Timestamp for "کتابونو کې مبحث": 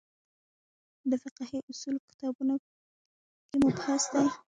2.09-4.03